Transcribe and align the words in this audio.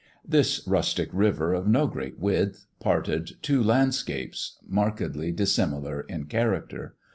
This 0.27 0.63
rustic 0.65 1.09
river, 1.13 1.53
of 1.53 1.67
no 1.67 1.85
great 1.85 2.17
width, 2.17 2.65
parted 2.79 3.33
two 3.43 3.61
land 3.61 3.93
scapes 3.93 4.57
markedly 4.67 5.31
dissimilar 5.31 6.01
in 6.09 6.25
character. 6.25 6.95